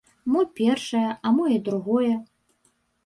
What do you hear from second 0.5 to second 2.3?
першае, а мо і другое.